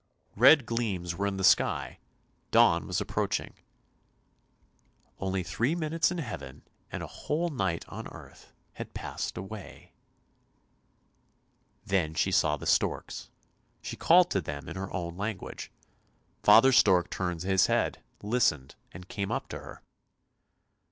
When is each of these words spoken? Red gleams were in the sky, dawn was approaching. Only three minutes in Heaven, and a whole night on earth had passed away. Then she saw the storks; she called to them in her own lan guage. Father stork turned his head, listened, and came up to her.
Red 0.35 0.65
gleams 0.65 1.15
were 1.15 1.27
in 1.27 1.37
the 1.37 1.43
sky, 1.43 1.99
dawn 2.49 2.87
was 2.87 2.99
approaching. 2.99 3.53
Only 5.19 5.43
three 5.43 5.75
minutes 5.75 6.09
in 6.09 6.17
Heaven, 6.17 6.63
and 6.91 7.03
a 7.03 7.05
whole 7.05 7.49
night 7.49 7.85
on 7.87 8.07
earth 8.07 8.51
had 8.73 8.95
passed 8.95 9.37
away. 9.37 9.93
Then 11.85 12.15
she 12.15 12.31
saw 12.31 12.57
the 12.57 12.65
storks; 12.65 13.29
she 13.79 13.95
called 13.95 14.31
to 14.31 14.41
them 14.41 14.67
in 14.67 14.75
her 14.75 14.91
own 14.91 15.17
lan 15.17 15.37
guage. 15.37 15.69
Father 16.41 16.71
stork 16.71 17.11
turned 17.11 17.43
his 17.43 17.67
head, 17.67 18.03
listened, 18.23 18.73
and 18.91 19.07
came 19.07 19.31
up 19.31 19.49
to 19.49 19.59
her. 19.59 19.83